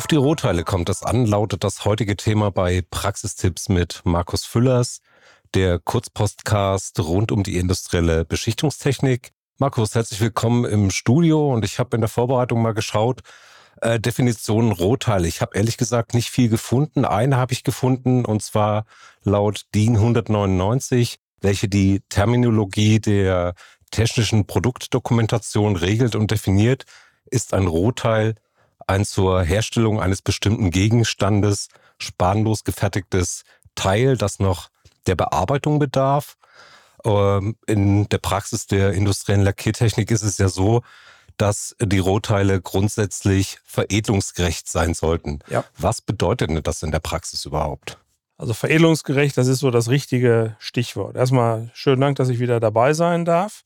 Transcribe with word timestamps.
Auf 0.00 0.06
die 0.06 0.16
Rohteile 0.16 0.64
kommt 0.64 0.88
es 0.88 1.02
an, 1.02 1.26
lautet 1.26 1.62
das 1.62 1.84
heutige 1.84 2.16
Thema 2.16 2.50
bei 2.50 2.82
Praxistipps 2.90 3.68
mit 3.68 4.00
Markus 4.04 4.46
Füllers, 4.46 5.02
der 5.52 5.78
Kurzpostcast 5.78 6.98
rund 7.00 7.30
um 7.30 7.42
die 7.42 7.58
industrielle 7.58 8.24
Beschichtungstechnik. 8.24 9.32
Markus, 9.58 9.94
herzlich 9.94 10.22
willkommen 10.22 10.64
im 10.64 10.90
Studio 10.90 11.52
und 11.52 11.66
ich 11.66 11.78
habe 11.78 11.98
in 11.98 12.00
der 12.00 12.08
Vorbereitung 12.08 12.62
mal 12.62 12.72
geschaut, 12.72 13.20
äh, 13.82 14.00
Definitionen 14.00 14.72
Rohteile. 14.72 15.28
Ich 15.28 15.42
habe 15.42 15.54
ehrlich 15.54 15.76
gesagt 15.76 16.14
nicht 16.14 16.30
viel 16.30 16.48
gefunden. 16.48 17.04
Eine 17.04 17.36
habe 17.36 17.52
ich 17.52 17.62
gefunden 17.62 18.24
und 18.24 18.42
zwar 18.42 18.86
laut 19.22 19.66
DIN 19.74 19.96
199, 19.96 21.18
welche 21.42 21.68
die 21.68 22.00
Terminologie 22.08 23.00
der 23.00 23.52
technischen 23.90 24.46
Produktdokumentation 24.46 25.76
regelt 25.76 26.14
und 26.14 26.30
definiert, 26.30 26.86
ist 27.30 27.52
ein 27.52 27.66
Rohteil 27.66 28.36
ein 28.90 29.04
zur 29.04 29.42
Herstellung 29.42 30.00
eines 30.00 30.20
bestimmten 30.20 30.70
Gegenstandes 30.70 31.68
spanlos 31.98 32.64
gefertigtes 32.64 33.44
Teil, 33.74 34.16
das 34.16 34.40
noch 34.40 34.68
der 35.06 35.14
Bearbeitung 35.14 35.78
bedarf. 35.78 36.36
Ähm, 37.04 37.56
in 37.66 38.08
der 38.08 38.18
Praxis 38.18 38.66
der 38.66 38.92
industriellen 38.92 39.42
Lackiertechnik 39.42 40.10
ist 40.10 40.22
es 40.22 40.38
ja 40.38 40.48
so, 40.48 40.82
dass 41.36 41.74
die 41.80 41.98
Rohteile 42.00 42.60
grundsätzlich 42.60 43.58
veredelungsgerecht 43.64 44.68
sein 44.68 44.92
sollten. 44.92 45.38
Ja. 45.48 45.64
Was 45.78 46.02
bedeutet 46.02 46.50
denn 46.50 46.62
das 46.62 46.82
in 46.82 46.90
der 46.90 46.98
Praxis 46.98 47.46
überhaupt? 47.46 47.96
Also 48.36 48.54
veredelungsgerecht, 48.54 49.36
das 49.36 49.46
ist 49.46 49.60
so 49.60 49.70
das 49.70 49.88
richtige 49.88 50.56
Stichwort. 50.58 51.16
Erstmal 51.16 51.70
schönen 51.74 52.00
Dank, 52.00 52.16
dass 52.16 52.28
ich 52.28 52.40
wieder 52.40 52.58
dabei 52.58 52.92
sein 52.92 53.24
darf. 53.24 53.62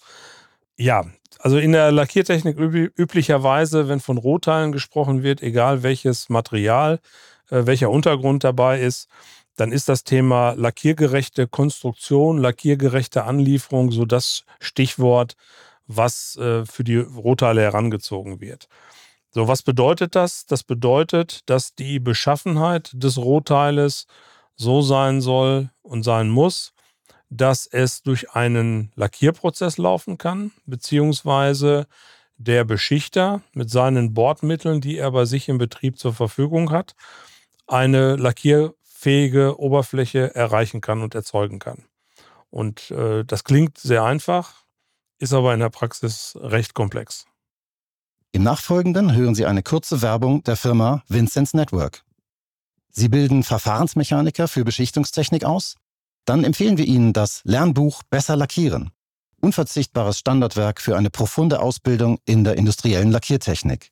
Ja, 0.77 1.05
also 1.39 1.59
in 1.59 1.73
der 1.73 1.93
Lackiertechnik 1.93 2.59
üblicherweise, 2.59 3.89
wenn 3.89 4.01
von 4.01 4.19
Rohteilen 4.19 4.73
gesprochen 4.73 5.23
wird, 5.23 5.43
egal 5.43 5.83
welches 5.83 6.29
Material, 6.29 7.01
äh, 7.51 7.67
welcher 7.67 7.91
Untergrund 7.91 8.45
dabei 8.45 8.81
ist, 8.81 9.09
dann 9.57 9.71
ist 9.71 9.89
das 9.89 10.03
Thema 10.03 10.53
lackiergerechte 10.55 11.47
Konstruktion, 11.47 12.39
lackiergerechte 12.39 13.25
Anlieferung 13.25 13.93
so 13.93 14.05
das 14.05 14.45
Stichwort, 14.59 15.37
was 15.87 16.37
äh, 16.37 16.65
für 16.67 16.83
die 16.83 16.97
Rohteile 16.97 17.63
herangezogen 17.63 18.41
wird. 18.41 18.69
So, 19.31 19.49
was 19.49 19.63
bedeutet 19.63 20.15
das? 20.17 20.47
Das 20.47 20.65
bedeutet, 20.65 21.41
dass 21.47 21.75
die 21.75 22.01
Beschaffenheit 22.01 22.91
des 22.95 23.19
Rohteiles 23.19 24.07
so 24.57 24.83
sein 24.83 25.21
soll 25.21 25.71
und 25.83 26.05
sein 26.05 26.31
muss, 26.31 26.74
dass 27.37 27.67
es 27.67 28.03
durch 28.03 28.31
einen 28.33 28.93
Lackierprozess 28.95 29.77
laufen 29.77 30.19
kann, 30.19 30.53
beziehungsweise 30.67 31.87
der 32.37 32.65
Beschichter 32.65 33.43
mit 33.53 33.71
seinen 33.71 34.15
Bordmitteln, 34.15 34.81
die 34.81 34.99
er 34.99 35.11
bei 35.11 35.25
sich 35.25 35.49
im 35.49 35.59
Betrieb 35.59 35.99
zur 35.99 36.15
Verfügung 36.15 36.71
hat, 36.71 36.95
eine 37.67 38.17
lackierfähige 38.17 39.59
Oberfläche 39.59 40.35
erreichen 40.35 40.81
kann 40.81 41.03
und 41.03 41.15
erzeugen 41.15 41.59
kann. 41.59 41.85
Und 42.51 42.93
äh, 42.93 43.25
das 43.25 43.43
klingt 43.43 43.79
sehr 43.79 44.05
einfach, 44.05 44.65
ist 45.19 45.33
aber 45.33 45.55
in 45.55 45.61
der 45.61 45.71
Praxis 45.71 46.37
recht 46.41 46.75
komplex. 46.75 47.27
Im 48.31 48.45
Nachfolgenden 48.45 49.15
hören 49.15 49.35
Sie 49.35 49.47
eine 49.47 49.63
kurze 49.63 50.03
Werbung 50.03 50.45
der 50.45 50.57
Firma 50.57 51.03
Vincenz 51.09 51.55
Network. 51.55 52.05
Sie 52.91 53.09
bilden 53.09 53.43
Verfahrensmechaniker 53.43 54.47
für 54.47 54.65
Beschichtungstechnik 54.65 55.45
aus 55.45 55.77
dann 56.25 56.45
empfehlen 56.45 56.79
wir 56.79 56.87
Ihnen 56.87 57.13
das 57.13 57.41
Lernbuch 57.45 58.03
Besser 58.11 58.37
lackieren. 58.37 58.91
Unverzichtbares 59.41 60.19
Standardwerk 60.19 60.81
für 60.81 60.97
eine 60.97 61.11
profunde 61.11 61.61
Ausbildung 61.61 62.19
in 62.25 62.45
der 62.45 62.57
industriellen 62.57 63.11
Lackiertechnik. 63.11 63.91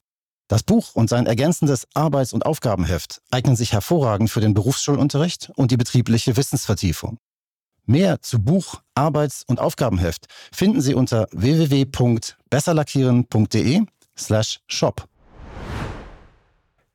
Das 0.48 0.62
Buch 0.62 0.94
und 0.94 1.09
sein 1.09 1.26
ergänzendes 1.26 1.87
Arbeits- 1.94 2.32
und 2.32 2.47
Aufgabenheft 2.47 3.20
eignen 3.31 3.56
sich 3.56 3.72
hervorragend 3.72 4.31
für 4.31 4.41
den 4.41 4.54
Berufsschulunterricht 4.54 5.50
und 5.56 5.70
die 5.70 5.76
betriebliche 5.76 6.37
Wissensvertiefung. 6.37 7.19
Mehr 7.84 8.22
zu 8.22 8.38
Buch, 8.38 8.81
Arbeits- 8.94 9.44
und 9.47 9.60
Aufgabenheft 9.60 10.26
finden 10.53 10.81
Sie 10.81 10.94
unter 10.94 11.26
www.besserlackieren.de 11.32 13.82
slash 14.16 14.60
shop. 14.69 15.09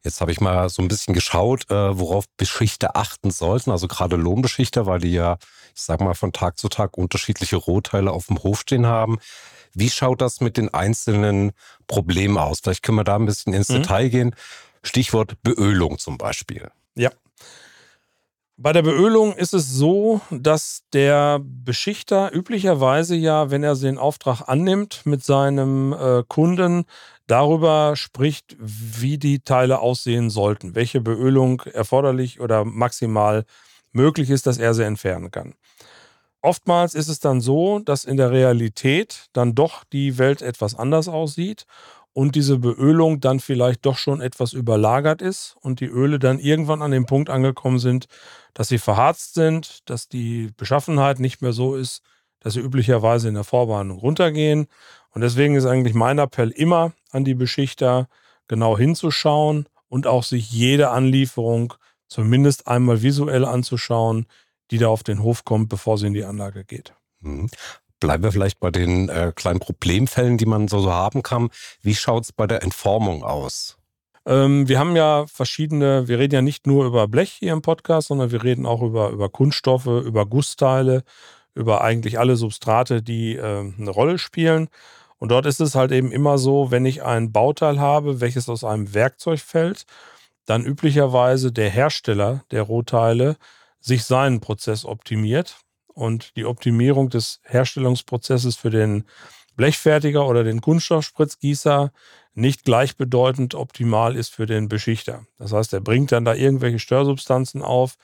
Jetzt 0.07 0.21
habe 0.21 0.31
ich 0.31 0.39
mal 0.39 0.69
so 0.69 0.81
ein 0.81 0.87
bisschen 0.87 1.13
geschaut, 1.13 1.69
äh, 1.69 1.99
worauf 1.99 2.29
Beschichter 2.37 2.95
achten 2.95 3.29
sollten, 3.29 3.71
also 3.71 3.89
gerade 3.89 4.15
Lohnbeschichter, 4.15 4.85
weil 4.85 4.99
die 4.99 5.11
ja, 5.11 5.37
ich 5.75 5.81
sag 5.81 5.99
mal, 5.99 6.13
von 6.13 6.31
Tag 6.31 6.57
zu 6.57 6.69
Tag 6.69 6.97
unterschiedliche 6.97 7.57
Rohteile 7.57 8.11
auf 8.11 8.27
dem 8.27 8.41
Hof 8.41 8.61
stehen 8.61 8.85
haben. 8.85 9.19
Wie 9.73 9.89
schaut 9.89 10.21
das 10.21 10.39
mit 10.39 10.55
den 10.55 10.73
einzelnen 10.73 11.51
Problemen 11.87 12.37
aus? 12.37 12.61
Vielleicht 12.63 12.83
können 12.83 12.97
wir 12.97 13.03
da 13.03 13.17
ein 13.17 13.25
bisschen 13.25 13.53
ins 13.53 13.67
mhm. 13.67 13.81
Detail 13.81 14.07
gehen. 14.07 14.35
Stichwort 14.81 15.35
Beölung 15.43 15.97
zum 15.99 16.17
Beispiel. 16.17 16.71
Ja. 16.95 17.11
Bei 18.59 18.73
der 18.73 18.81
Beölung 18.81 19.35
ist 19.35 19.53
es 19.53 19.69
so, 19.69 20.19
dass 20.31 20.81
der 20.91 21.39
Beschichter 21.43 22.33
üblicherweise 22.33 23.15
ja, 23.15 23.51
wenn 23.51 23.61
er 23.61 23.75
den 23.75 23.99
Auftrag 23.99 24.49
annimmt, 24.49 25.05
mit 25.05 25.23
seinem 25.23 25.93
äh, 25.93 26.23
Kunden 26.27 26.85
darüber 27.27 27.95
spricht, 27.95 28.55
wie 28.59 29.19
die 29.19 29.41
Teile 29.41 29.77
aussehen 29.79 30.31
sollten, 30.31 30.73
welche 30.73 31.01
Beölung 31.01 31.61
erforderlich 31.71 32.39
oder 32.39 32.65
maximal 32.65 33.45
möglich 33.91 34.31
ist, 34.31 34.47
dass 34.47 34.57
er 34.57 34.73
sie 34.73 34.85
entfernen 34.85 35.29
kann. 35.29 35.53
Oftmals 36.41 36.95
ist 36.95 37.09
es 37.09 37.19
dann 37.19 37.41
so, 37.41 37.77
dass 37.77 38.05
in 38.05 38.17
der 38.17 38.31
Realität 38.31 39.27
dann 39.33 39.53
doch 39.53 39.83
die 39.83 40.17
Welt 40.17 40.41
etwas 40.41 40.73
anders 40.73 41.07
aussieht 41.07 41.67
und 42.17 42.33
diese 42.33 42.57
Beölung 42.57 43.19
dann 43.19 43.39
vielleicht 43.39 43.85
doch 43.85 43.95
schon 43.99 44.21
etwas 44.21 44.53
überlagert 44.53 45.21
ist 45.21 45.55
und 45.61 45.81
die 45.81 45.85
Öle 45.85 46.17
dann 46.17 46.39
irgendwann 46.39 46.81
an 46.81 46.89
dem 46.89 47.05
Punkt 47.05 47.29
angekommen 47.29 47.77
sind, 47.77 48.07
dass 48.55 48.69
sie 48.69 48.79
verharzt 48.79 49.35
sind, 49.35 49.87
dass 49.87 50.07
die 50.07 50.49
Beschaffenheit 50.57 51.19
nicht 51.19 51.43
mehr 51.43 51.53
so 51.53 51.75
ist, 51.75 52.01
dass 52.39 52.53
sie 52.53 52.59
üblicherweise 52.59 53.27
in 53.27 53.35
der 53.35 53.43
Vorwarnung 53.43 53.99
runtergehen 53.99 54.65
und 55.11 55.21
deswegen 55.21 55.53
ist 55.53 55.67
eigentlich 55.67 55.93
mein 55.93 56.17
Appell 56.17 56.49
immer 56.49 56.91
an 57.11 57.23
die 57.23 57.35
Beschichter, 57.35 58.07
genau 58.47 58.75
hinzuschauen 58.75 59.69
und 59.87 60.07
auch 60.07 60.23
sich 60.23 60.49
jede 60.49 60.89
Anlieferung 60.89 61.75
zumindest 62.07 62.67
einmal 62.67 63.03
visuell 63.03 63.45
anzuschauen, 63.45 64.25
die 64.71 64.79
da 64.79 64.87
auf 64.87 65.03
den 65.03 65.21
Hof 65.21 65.45
kommt, 65.45 65.69
bevor 65.69 65.99
sie 65.99 66.07
in 66.07 66.13
die 66.13 66.25
Anlage 66.25 66.65
geht. 66.65 66.95
Bleiben 67.99 68.23
wir 68.23 68.31
vielleicht 68.31 68.59
bei 68.59 68.69
den 68.69 69.09
äh, 69.09 69.31
kleinen 69.35 69.59
Problemfällen, 69.59 70.37
die 70.37 70.45
man 70.45 70.67
so, 70.67 70.79
so 70.79 70.91
haben 70.91 71.23
kann. 71.23 71.49
Wie 71.81 71.95
schaut 71.95 72.23
es 72.23 72.31
bei 72.31 72.45
der 72.45 72.61
Entformung 72.61 73.23
aus? 73.23 73.77
Ähm, 74.27 74.67
wir 74.67 74.77
haben 74.77 74.95
ja 74.95 75.25
verschiedene, 75.27 76.07
wir 76.07 76.19
reden 76.19 76.35
ja 76.35 76.41
nicht 76.41 76.67
nur 76.67 76.85
über 76.85 77.07
Blech 77.07 77.31
hier 77.31 77.53
im 77.53 77.61
Podcast, 77.61 78.09
sondern 78.09 78.31
wir 78.31 78.43
reden 78.43 78.65
auch 78.65 78.81
über, 78.81 79.09
über 79.09 79.29
Kunststoffe, 79.29 79.87
über 79.87 80.25
Gussteile, 80.25 81.03
über 81.55 81.81
eigentlich 81.81 82.19
alle 82.19 82.35
Substrate, 82.35 83.01
die 83.01 83.35
äh, 83.35 83.41
eine 83.77 83.89
Rolle 83.89 84.19
spielen. 84.19 84.67
Und 85.17 85.29
dort 85.29 85.45
ist 85.45 85.61
es 85.61 85.75
halt 85.75 85.91
eben 85.91 86.11
immer 86.11 86.37
so, 86.37 86.69
wenn 86.71 86.85
ich 86.85 87.03
ein 87.03 87.31
Bauteil 87.31 87.79
habe, 87.79 88.21
welches 88.21 88.49
aus 88.49 88.63
einem 88.63 88.93
Werkzeug 88.93 89.39
fällt, 89.39 89.85
dann 90.45 90.65
üblicherweise 90.65 91.51
der 91.51 91.69
Hersteller 91.69 92.43
der 92.51 92.63
Rohteile 92.63 93.37
sich 93.79 94.03
seinen 94.03 94.41
Prozess 94.41 94.85
optimiert 94.85 95.57
und 95.97 96.35
die 96.35 96.45
Optimierung 96.45 97.09
des 97.09 97.39
Herstellungsprozesses 97.43 98.55
für 98.55 98.69
den 98.69 99.05
Blechfertiger 99.55 100.27
oder 100.27 100.43
den 100.43 100.61
Kunststoffspritzgießer 100.61 101.91
nicht 102.35 102.63
gleichbedeutend 102.63 103.55
optimal 103.55 104.15
ist 104.15 104.29
für 104.29 104.45
den 104.45 104.69
Beschichter. 104.69 105.25
Das 105.39 105.53
heißt, 105.53 105.73
er 105.73 105.81
bringt 105.81 106.11
dann 106.11 106.23
da 106.23 106.35
irgendwelche 106.35 106.77
Störsubstanzen 106.77 107.63
auf, 107.63 107.95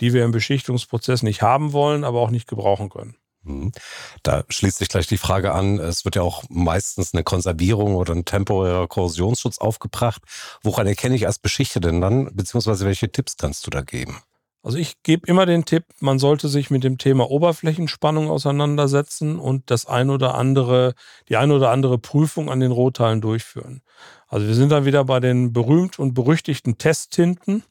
die 0.00 0.12
wir 0.12 0.24
im 0.24 0.32
Beschichtungsprozess 0.32 1.22
nicht 1.22 1.40
haben 1.40 1.72
wollen, 1.72 2.02
aber 2.02 2.20
auch 2.20 2.30
nicht 2.30 2.48
gebrauchen 2.48 2.88
können. 2.88 3.16
Mhm. 3.44 3.70
Da 4.24 4.42
schließt 4.48 4.78
sich 4.78 4.88
gleich 4.88 5.06
die 5.06 5.16
Frage 5.16 5.52
an, 5.52 5.78
es 5.78 6.04
wird 6.04 6.16
ja 6.16 6.22
auch 6.22 6.42
meistens 6.48 7.14
eine 7.14 7.22
Konservierung 7.22 7.94
oder 7.94 8.12
ein 8.12 8.24
temporärer 8.24 8.88
Korrosionsschutz 8.88 9.58
aufgebracht. 9.58 10.22
Woran 10.64 10.88
erkenne 10.88 11.14
ich 11.14 11.28
als 11.28 11.38
Beschichter 11.38 11.78
denn 11.78 12.00
dann, 12.00 12.34
beziehungsweise 12.34 12.84
welche 12.84 13.12
Tipps 13.12 13.36
kannst 13.36 13.64
du 13.66 13.70
da 13.70 13.82
geben? 13.82 14.20
Also 14.66 14.78
ich 14.78 15.04
gebe 15.04 15.28
immer 15.28 15.46
den 15.46 15.64
Tipp, 15.64 15.84
man 16.00 16.18
sollte 16.18 16.48
sich 16.48 16.70
mit 16.70 16.82
dem 16.82 16.98
Thema 16.98 17.30
Oberflächenspannung 17.30 18.28
auseinandersetzen 18.28 19.38
und 19.38 19.70
das 19.70 19.86
ein 19.86 20.10
oder 20.10 20.34
andere, 20.34 20.94
die 21.28 21.36
ein 21.36 21.52
oder 21.52 21.70
andere 21.70 21.98
Prüfung 21.98 22.50
an 22.50 22.58
den 22.58 22.72
Rohteilen 22.72 23.20
durchführen. 23.20 23.82
Also 24.26 24.48
wir 24.48 24.56
sind 24.56 24.72
dann 24.72 24.84
wieder 24.84 25.04
bei 25.04 25.20
den 25.20 25.52
berühmt 25.52 26.00
und 26.00 26.14
berüchtigten 26.14 26.78
Testtinten, 26.78 27.62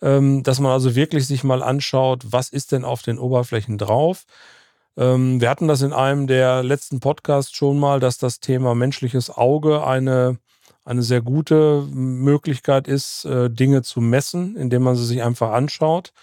ähm, 0.00 0.44
dass 0.44 0.60
man 0.60 0.70
also 0.70 0.94
wirklich 0.94 1.26
sich 1.26 1.42
mal 1.42 1.60
anschaut, 1.60 2.26
was 2.30 2.50
ist 2.50 2.70
denn 2.70 2.84
auf 2.84 3.02
den 3.02 3.18
Oberflächen 3.18 3.76
drauf 3.76 4.24
ähm, 4.96 5.40
wir 5.40 5.48
hatten 5.48 5.68
das 5.68 5.82
in 5.82 5.92
einem 5.92 6.26
der 6.26 6.64
letzten 6.64 6.98
Podcasts 6.98 7.52
schon 7.52 7.78
mal, 7.78 8.00
dass 8.00 8.18
das 8.18 8.40
Thema 8.40 8.74
menschliches 8.74 9.30
Auge 9.30 9.86
eine, 9.86 10.38
eine 10.88 11.02
sehr 11.02 11.20
gute 11.20 11.86
Möglichkeit 11.92 12.88
ist, 12.88 13.26
äh, 13.26 13.50
Dinge 13.50 13.82
zu 13.82 14.00
messen, 14.00 14.56
indem 14.56 14.84
man 14.84 14.96
sie 14.96 15.04
sich 15.04 15.22
einfach 15.22 15.52
anschaut. 15.52 16.14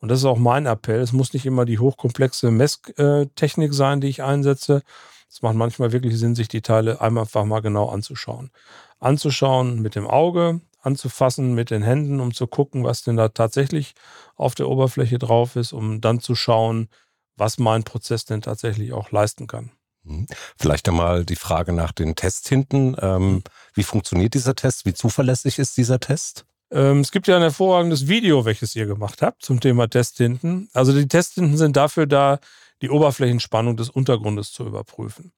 Und 0.00 0.08
das 0.08 0.20
ist 0.20 0.24
auch 0.24 0.38
mein 0.38 0.64
Appell. 0.64 1.00
Es 1.00 1.12
muss 1.12 1.34
nicht 1.34 1.44
immer 1.44 1.66
die 1.66 1.78
hochkomplexe 1.78 2.50
Messtechnik 2.50 3.74
sein, 3.74 4.00
die 4.00 4.08
ich 4.08 4.22
einsetze. 4.22 4.82
Es 5.30 5.42
macht 5.42 5.56
manchmal 5.56 5.92
wirklich 5.92 6.18
Sinn, 6.18 6.34
sich 6.34 6.48
die 6.48 6.62
Teile 6.62 7.02
einfach 7.02 7.44
mal 7.44 7.60
genau 7.60 7.90
anzuschauen. 7.90 8.50
Anzuschauen 8.98 9.82
mit 9.82 9.94
dem 9.94 10.06
Auge, 10.06 10.62
anzufassen 10.80 11.54
mit 11.54 11.70
den 11.70 11.82
Händen, 11.82 12.20
um 12.20 12.32
zu 12.32 12.46
gucken, 12.46 12.82
was 12.82 13.02
denn 13.02 13.16
da 13.16 13.28
tatsächlich 13.28 13.94
auf 14.36 14.54
der 14.54 14.68
Oberfläche 14.68 15.18
drauf 15.18 15.56
ist, 15.56 15.74
um 15.74 16.00
dann 16.00 16.20
zu 16.20 16.34
schauen, 16.34 16.88
was 17.36 17.58
mein 17.58 17.84
Prozess 17.84 18.24
denn 18.24 18.40
tatsächlich 18.40 18.94
auch 18.94 19.10
leisten 19.10 19.46
kann. 19.48 19.70
Mhm. 20.04 20.26
Vielleicht 20.56 20.88
einmal 20.88 21.24
die 21.24 21.36
Frage 21.36 21.72
nach 21.72 21.92
den 21.92 22.14
Tests 22.14 22.48
hinten. 22.48 22.96
Ähm, 23.00 23.42
wie 23.74 23.82
funktioniert 23.82 24.34
dieser 24.34 24.54
Test? 24.54 24.86
Wie 24.86 24.94
zuverlässig 24.94 25.58
ist 25.58 25.76
dieser 25.76 26.00
Test? 26.00 26.46
Ähm, 26.70 27.00
es 27.00 27.12
gibt 27.12 27.26
ja 27.26 27.36
ein 27.36 27.42
hervorragendes 27.42 28.08
Video, 28.08 28.44
welches 28.44 28.74
ihr 28.74 28.86
gemacht 28.86 29.22
habt 29.22 29.42
zum 29.42 29.60
Thema 29.60 29.88
Testtinten. 29.88 30.68
Also 30.72 30.92
die 30.92 31.08
Testtinten 31.08 31.56
sind 31.56 31.76
dafür 31.76 32.06
da, 32.06 32.38
die 32.82 32.90
Oberflächenspannung 32.90 33.76
des 33.76 33.90
Untergrundes 33.90 34.52
zu 34.52 34.64
überprüfen. 34.64 35.32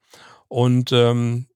Und 0.48 0.92
ähm, 0.92 1.46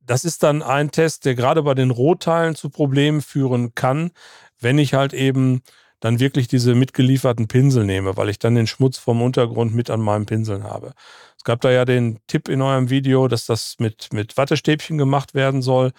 das 0.00 0.24
ist 0.24 0.42
dann 0.42 0.62
ein 0.62 0.90
Test, 0.90 1.24
der 1.24 1.34
gerade 1.34 1.62
bei 1.62 1.74
den 1.74 1.90
Rohteilen 1.90 2.54
zu 2.54 2.70
Problemen 2.70 3.22
führen 3.22 3.74
kann, 3.74 4.10
wenn 4.58 4.78
ich 4.78 4.94
halt 4.94 5.12
eben 5.12 5.62
dann 6.00 6.18
wirklich 6.18 6.48
diese 6.48 6.74
mitgelieferten 6.74 7.46
Pinsel 7.46 7.84
nehme, 7.84 8.16
weil 8.16 8.28
ich 8.28 8.40
dann 8.40 8.56
den 8.56 8.66
Schmutz 8.66 8.98
vom 8.98 9.22
Untergrund 9.22 9.72
mit 9.72 9.88
an 9.88 10.00
meinen 10.00 10.26
Pinseln 10.26 10.64
habe. 10.64 10.94
Es 11.42 11.44
gab 11.44 11.60
da 11.60 11.72
ja 11.72 11.84
den 11.84 12.20
Tipp 12.28 12.48
in 12.48 12.62
eurem 12.62 12.88
Video, 12.88 13.26
dass 13.26 13.46
das 13.46 13.74
mit, 13.80 14.12
mit 14.12 14.36
Wattestäbchen 14.36 14.96
gemacht 14.96 15.34
werden 15.34 15.60
soll. 15.60 15.90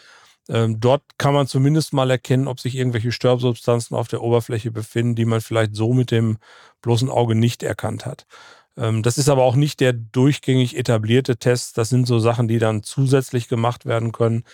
Ähm, 0.48 0.80
dort 0.80 1.04
kann 1.18 1.34
man 1.34 1.48
zumindest 1.48 1.92
mal 1.92 2.10
erkennen, 2.10 2.48
ob 2.48 2.62
sich 2.62 2.76
irgendwelche 2.76 3.12
Störabsubstanzen 3.12 3.98
auf 3.98 4.08
der 4.08 4.22
Oberfläche 4.22 4.72
befinden, 4.72 5.16
die 5.16 5.26
man 5.26 5.42
vielleicht 5.42 5.76
so 5.76 5.92
mit 5.92 6.12
dem 6.12 6.38
bloßen 6.82 7.10
Auge 7.10 7.36
nicht 7.36 7.62
erkannt 7.62 8.06
hat. 8.06 8.26
Ähm, 8.78 9.04
das 9.04 9.18
ist 9.18 9.28
aber 9.28 9.44
auch 9.44 9.58
nicht 9.58 9.82
der 9.82 9.92
durchgängig 9.92 10.78
etablierte 10.78 11.36
Test. 11.36 11.78
Das 11.78 11.90
sind 11.90 12.08
so 12.08 12.20
Sachen, 12.20 12.48
die 12.48 12.58
dann 12.58 12.82
zusätzlich 12.82 13.50
gemacht 13.50 13.86
werden 13.86 14.14
können. 14.14 14.46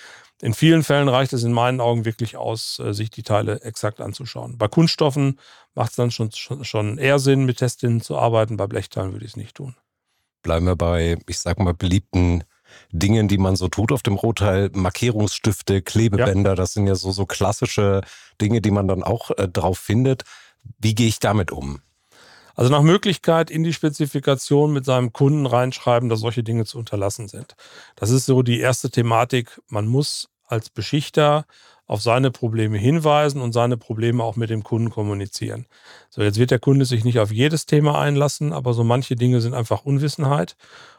In 0.41 0.55
vielen 0.55 0.81
Fällen 0.81 1.07
reicht 1.07 1.33
es 1.33 1.43
in 1.43 1.53
meinen 1.53 1.81
Augen 1.81 2.03
wirklich 2.03 2.35
aus, 2.35 2.79
äh, 2.79 2.95
sich 2.95 3.11
die 3.11 3.21
Teile 3.21 3.61
exakt 3.61 4.01
anzuschauen. 4.01 4.57
Bei 4.57 4.67
Kunststoffen 4.67 5.39
macht 5.75 5.91
es 5.91 5.97
dann 5.97 6.09
schon, 6.09 6.31
schon, 6.31 6.65
schon 6.65 6.97
eher 6.97 7.19
Sinn, 7.19 7.45
mit 7.45 7.57
Testinnen 7.57 8.01
zu 8.01 8.17
arbeiten. 8.17 8.57
Bei 8.57 8.65
Blechteilen 8.65 9.11
würde 9.11 9.25
ich 9.25 9.33
es 9.33 9.37
nicht 9.37 9.55
tun. 9.55 9.75
Bleiben 10.41 10.65
wir 10.65 10.75
bei, 10.75 11.17
ich 11.27 11.39
sag 11.39 11.59
mal, 11.59 11.73
beliebten 11.73 12.43
Dingen, 12.91 13.27
die 13.27 13.37
man 13.37 13.55
so 13.55 13.67
tut 13.67 13.91
auf 13.91 14.03
dem 14.03 14.15
Rotteil. 14.15 14.69
Markierungsstifte, 14.73 15.81
Klebebänder, 15.81 16.51
ja. 16.51 16.55
das 16.55 16.73
sind 16.73 16.87
ja 16.87 16.95
so, 16.95 17.11
so 17.11 17.25
klassische 17.25 18.01
Dinge, 18.41 18.61
die 18.61 18.71
man 18.71 18.87
dann 18.87 19.03
auch 19.03 19.31
äh, 19.31 19.47
drauf 19.47 19.79
findet. 19.79 20.23
Wie 20.77 20.95
gehe 20.95 21.07
ich 21.07 21.19
damit 21.19 21.51
um? 21.51 21.81
Also 22.55 22.71
nach 22.71 22.81
Möglichkeit 22.81 23.49
in 23.49 23.63
die 23.63 23.73
Spezifikation 23.73 24.73
mit 24.73 24.83
seinem 24.83 25.13
Kunden 25.13 25.45
reinschreiben, 25.45 26.09
dass 26.09 26.19
solche 26.19 26.43
Dinge 26.43 26.65
zu 26.65 26.77
unterlassen 26.77 27.29
sind. 27.29 27.55
Das 27.95 28.09
ist 28.09 28.25
so 28.25 28.43
die 28.43 28.59
erste 28.59 28.89
Thematik. 28.89 29.61
Man 29.67 29.87
muss 29.87 30.29
als 30.45 30.69
Beschichter 30.69 31.45
auf 31.89 32.03
seine 32.03 32.29
Probleme 32.29 32.77
hinweisen 32.77 33.41
und 33.41 33.51
seine 33.51 33.75
Probleme 33.75 34.23
auch 34.23 34.35
mit 34.35 34.51
dem 34.51 34.63
Kunden 34.63 34.91
kommunizieren. 34.91 35.65
So, 36.11 36.21
jetzt 36.21 36.37
wird 36.37 36.51
der 36.51 36.59
Kunde 36.59 36.85
sich 36.85 37.03
nicht 37.03 37.17
auf 37.17 37.31
jedes 37.31 37.65
Thema 37.65 37.99
einlassen, 37.99 38.53
aber 38.53 38.75
so 38.75 38.83
manche 38.83 39.15
Dinge 39.15 39.41
sind 39.41 39.55
einfach 39.55 39.85
Unwissenheit. 39.85 40.55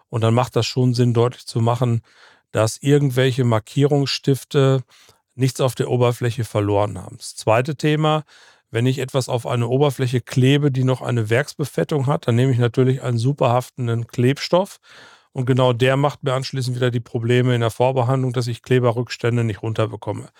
Und 0.08 0.22
dann 0.22 0.34
macht 0.34 0.56
das 0.56 0.66
schon 0.66 0.92
Sinn, 0.92 1.14
deutlich 1.14 1.46
zu 1.46 1.60
machen, 1.60 2.02
dass 2.50 2.78
irgendwelche 2.82 3.44
Markierungsstifte 3.44 4.82
nichts 5.36 5.60
auf 5.60 5.76
der 5.76 5.88
Oberfläche 5.88 6.42
verloren 6.42 6.98
haben. 6.98 7.18
Das 7.18 7.36
zweite 7.36 7.76
Thema, 7.76 8.24
wenn 8.72 8.86
ich 8.86 8.98
etwas 8.98 9.28
auf 9.28 9.46
eine 9.46 9.68
Oberfläche 9.68 10.20
klebe, 10.20 10.72
die 10.72 10.82
noch 10.82 11.02
eine 11.02 11.30
Werksbefettung 11.30 12.08
hat, 12.08 12.26
dann 12.26 12.34
nehme 12.34 12.50
ich 12.50 12.58
natürlich 12.58 13.00
einen 13.00 13.18
superhaftenden 13.18 14.08
Klebstoff. 14.08 14.80
Und 15.32 15.46
genau 15.46 15.72
der 15.72 15.96
macht 15.96 16.24
mir 16.24 16.34
anschließend 16.34 16.74
wieder 16.74 16.90
die 16.90 16.98
Probleme 16.98 17.54
in 17.54 17.60
der 17.60 17.70
Vorbehandlung, 17.70 18.32
dass 18.32 18.48
ich 18.48 18.62
Kleberrückstände 18.62 19.44
nicht 19.44 19.62
runterbekomme. 19.62 20.30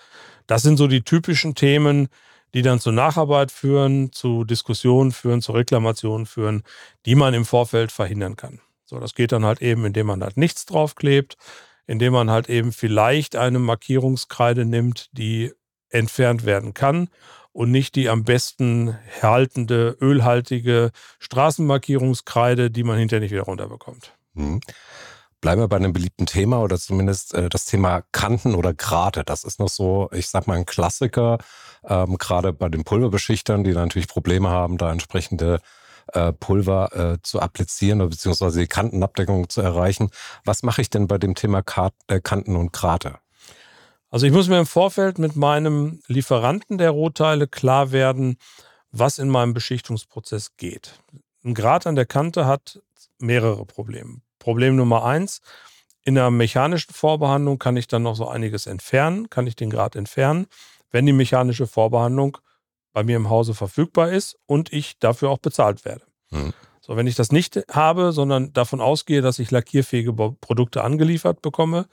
Das 0.47 0.61
sind 0.61 0.77
so 0.77 0.87
die 0.87 1.03
typischen 1.03 1.55
Themen, 1.55 2.07
die 2.53 2.61
dann 2.61 2.79
zur 2.79 2.93
Nacharbeit 2.93 3.51
führen, 3.51 4.11
zu 4.11 4.43
Diskussionen 4.43 5.11
führen, 5.11 5.41
zu 5.41 5.53
Reklamationen 5.53 6.25
führen, 6.25 6.63
die 7.05 7.15
man 7.15 7.33
im 7.33 7.45
Vorfeld 7.45 7.91
verhindern 7.91 8.35
kann. 8.35 8.59
So, 8.85 8.99
das 8.99 9.15
geht 9.15 9.31
dann 9.31 9.45
halt 9.45 9.61
eben, 9.61 9.85
indem 9.85 10.07
man 10.07 10.21
halt 10.21 10.35
nichts 10.35 10.65
draufklebt, 10.65 11.37
indem 11.87 12.13
man 12.13 12.29
halt 12.29 12.49
eben 12.49 12.73
vielleicht 12.73 13.35
eine 13.35 13.59
Markierungskreide 13.59 14.65
nimmt, 14.65 15.09
die 15.13 15.53
entfernt 15.89 16.45
werden 16.45 16.73
kann 16.73 17.09
und 17.53 17.71
nicht 17.71 17.95
die 17.95 18.09
am 18.09 18.23
besten 18.23 18.97
haltende, 19.21 19.97
ölhaltige 20.01 20.91
Straßenmarkierungskreide, 21.19 22.71
die 22.71 22.83
man 22.83 22.97
hinterher 22.97 23.21
nicht 23.21 23.31
wieder 23.31 23.43
runterbekommt. 23.43 24.13
Mhm. 24.33 24.61
Bleiben 25.41 25.59
wir 25.59 25.67
bei 25.67 25.77
einem 25.77 25.91
beliebten 25.91 26.27
Thema 26.27 26.61
oder 26.61 26.77
zumindest 26.77 27.33
äh, 27.33 27.49
das 27.49 27.65
Thema 27.65 28.03
Kanten 28.11 28.53
oder 28.53 28.75
Grate. 28.75 29.23
Das 29.23 29.43
ist 29.43 29.59
noch 29.59 29.69
so, 29.69 30.07
ich 30.13 30.29
sag 30.29 30.45
mal, 30.45 30.55
ein 30.55 30.67
Klassiker, 30.67 31.39
ähm, 31.83 32.19
gerade 32.19 32.53
bei 32.53 32.69
den 32.69 32.83
Pulverbeschichtern, 32.83 33.63
die 33.63 33.73
natürlich 33.73 34.07
Probleme 34.07 34.49
haben, 34.49 34.77
da 34.77 34.91
entsprechende 34.91 35.59
äh, 36.13 36.31
Pulver 36.31 36.95
äh, 36.95 37.17
zu 37.23 37.39
applizieren 37.39 38.01
oder 38.01 38.11
beziehungsweise 38.11 38.59
die 38.59 38.67
Kantenabdeckung 38.67 39.49
zu 39.49 39.61
erreichen. 39.61 40.11
Was 40.45 40.61
mache 40.61 40.81
ich 40.81 40.91
denn 40.91 41.07
bei 41.07 41.17
dem 41.17 41.33
Thema 41.33 41.63
Kart, 41.63 41.95
äh, 42.07 42.19
Kanten 42.21 42.55
und 42.55 42.71
Grate? 42.71 43.17
Also 44.11 44.27
ich 44.27 44.33
muss 44.33 44.47
mir 44.47 44.59
im 44.59 44.65
Vorfeld 44.67 45.17
mit 45.17 45.35
meinem 45.35 46.01
Lieferanten 46.07 46.77
der 46.77 46.91
Rohteile 46.91 47.47
klar 47.47 47.91
werden, 47.91 48.37
was 48.91 49.17
in 49.17 49.29
meinem 49.29 49.53
Beschichtungsprozess 49.53 50.57
geht. 50.57 50.99
Ein 51.43 51.55
Grat 51.55 51.87
an 51.87 51.95
der 51.95 52.05
Kante 52.05 52.45
hat 52.45 52.81
mehrere 53.17 53.65
Probleme. 53.65 54.21
Problem 54.41 54.75
Nummer 54.75 55.05
eins, 55.05 55.39
in 56.03 56.15
der 56.15 56.31
mechanischen 56.31 56.93
Vorbehandlung 56.93 57.59
kann 57.59 57.77
ich 57.77 57.87
dann 57.87 58.03
noch 58.03 58.15
so 58.15 58.27
einiges 58.27 58.65
entfernen, 58.65 59.29
kann 59.29 59.47
ich 59.47 59.55
den 59.55 59.69
Grad 59.69 59.95
entfernen, 59.95 60.47
wenn 60.89 61.05
die 61.05 61.13
mechanische 61.13 61.67
Vorbehandlung 61.67 62.37
bei 62.91 63.03
mir 63.03 63.15
im 63.15 63.29
Hause 63.29 63.53
verfügbar 63.53 64.11
ist 64.11 64.37
und 64.47 64.73
ich 64.73 64.99
dafür 64.99 65.29
auch 65.29 65.37
bezahlt 65.37 65.85
werde. 65.85 66.03
Mhm. 66.31 66.53
So, 66.81 66.97
wenn 66.97 67.05
ich 67.05 67.15
das 67.15 67.31
nicht 67.31 67.61
habe, 67.71 68.11
sondern 68.11 68.51
davon 68.53 68.81
ausgehe, 68.81 69.21
dass 69.21 69.37
ich 69.37 69.51
lackierfähige 69.51 70.13
Produkte 70.13 70.83
angeliefert 70.83 71.43
bekomme, 71.43 71.85